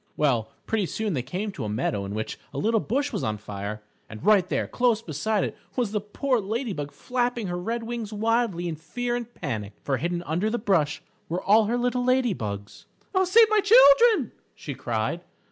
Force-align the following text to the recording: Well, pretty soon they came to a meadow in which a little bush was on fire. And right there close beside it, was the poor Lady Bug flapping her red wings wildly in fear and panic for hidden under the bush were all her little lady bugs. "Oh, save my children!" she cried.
Well, 0.17 0.49
pretty 0.65 0.87
soon 0.87 1.13
they 1.13 1.21
came 1.21 1.51
to 1.51 1.63
a 1.63 1.69
meadow 1.69 2.05
in 2.05 2.15
which 2.15 2.39
a 2.55 2.57
little 2.57 2.79
bush 2.79 3.13
was 3.13 3.23
on 3.23 3.37
fire. 3.37 3.83
And 4.09 4.25
right 4.25 4.47
there 4.49 4.65
close 4.67 4.99
beside 4.99 5.43
it, 5.43 5.55
was 5.75 5.91
the 5.91 6.01
poor 6.01 6.39
Lady 6.39 6.73
Bug 6.73 6.91
flapping 6.91 7.45
her 7.45 7.57
red 7.59 7.83
wings 7.83 8.11
wildly 8.11 8.67
in 8.67 8.77
fear 8.77 9.15
and 9.15 9.31
panic 9.31 9.73
for 9.83 9.97
hidden 9.97 10.23
under 10.23 10.49
the 10.49 10.57
bush 10.57 11.01
were 11.29 11.43
all 11.43 11.65
her 11.65 11.77
little 11.77 12.03
lady 12.03 12.33
bugs. 12.33 12.87
"Oh, 13.13 13.25
save 13.25 13.47
my 13.51 13.59
children!" 13.59 14.31
she 14.55 14.73
cried. 14.73 15.21